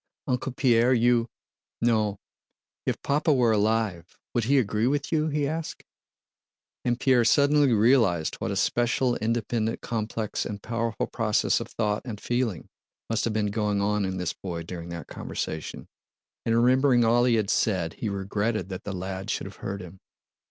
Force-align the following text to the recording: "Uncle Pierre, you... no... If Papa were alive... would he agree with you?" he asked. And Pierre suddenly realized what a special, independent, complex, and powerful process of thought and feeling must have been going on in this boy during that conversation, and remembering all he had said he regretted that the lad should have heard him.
"Uncle 0.25 0.51
Pierre, 0.51 0.95
you... 0.95 1.27
no... 1.79 2.17
If 2.87 2.99
Papa 3.03 3.31
were 3.31 3.51
alive... 3.51 4.17
would 4.33 4.45
he 4.45 4.57
agree 4.57 4.87
with 4.87 5.11
you?" 5.11 5.27
he 5.27 5.47
asked. 5.47 5.83
And 6.83 6.99
Pierre 6.99 7.23
suddenly 7.23 7.71
realized 7.71 8.37
what 8.37 8.49
a 8.49 8.55
special, 8.55 9.15
independent, 9.17 9.81
complex, 9.81 10.43
and 10.43 10.59
powerful 10.63 11.05
process 11.05 11.59
of 11.59 11.67
thought 11.67 12.01
and 12.03 12.19
feeling 12.19 12.67
must 13.11 13.25
have 13.25 13.33
been 13.33 13.51
going 13.51 13.79
on 13.79 14.03
in 14.03 14.17
this 14.17 14.33
boy 14.33 14.63
during 14.63 14.89
that 14.89 15.05
conversation, 15.05 15.87
and 16.47 16.55
remembering 16.57 17.05
all 17.05 17.25
he 17.25 17.35
had 17.35 17.51
said 17.51 17.93
he 17.93 18.09
regretted 18.09 18.69
that 18.69 18.85
the 18.85 18.93
lad 18.93 19.29
should 19.29 19.45
have 19.45 19.57
heard 19.57 19.81
him. 19.83 19.99